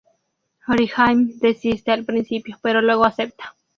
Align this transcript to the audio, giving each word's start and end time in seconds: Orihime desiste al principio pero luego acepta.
Orihime 0.67 1.33
desiste 1.37 1.91
al 1.91 2.05
principio 2.05 2.57
pero 2.63 2.81
luego 2.81 3.05
acepta. 3.05 3.55